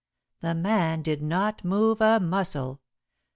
The 0.39 0.55
man 0.55 1.03
did 1.03 1.21
not 1.21 1.63
move 1.63 2.01
a 2.01 2.19
muscle. 2.19 2.81